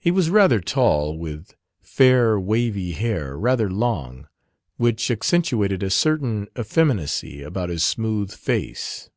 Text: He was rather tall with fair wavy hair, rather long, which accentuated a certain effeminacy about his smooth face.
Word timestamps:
He 0.00 0.10
was 0.10 0.28
rather 0.28 0.58
tall 0.60 1.16
with 1.16 1.54
fair 1.80 2.36
wavy 2.36 2.90
hair, 2.94 3.38
rather 3.38 3.70
long, 3.70 4.26
which 4.76 5.08
accentuated 5.08 5.84
a 5.84 5.90
certain 5.90 6.48
effeminacy 6.58 7.44
about 7.44 7.68
his 7.68 7.84
smooth 7.84 8.32
face. 8.34 9.08